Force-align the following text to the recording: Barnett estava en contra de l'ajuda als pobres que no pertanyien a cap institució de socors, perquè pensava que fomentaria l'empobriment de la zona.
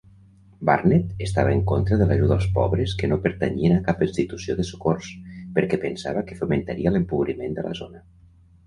Barnett 0.69 1.11
estava 1.25 1.51
en 1.57 1.61
contra 1.71 1.99
de 1.99 2.07
l'ajuda 2.11 2.33
als 2.41 2.47
pobres 2.57 2.95
que 3.03 3.11
no 3.13 3.19
pertanyien 3.27 3.77
a 3.77 3.85
cap 3.91 4.03
institució 4.09 4.57
de 4.61 4.67
socors, 4.71 5.15
perquè 5.59 5.81
pensava 5.87 6.27
que 6.31 6.41
fomentaria 6.43 6.97
l'empobriment 6.97 7.59
de 7.63 7.71
la 7.71 7.79
zona. 7.85 8.07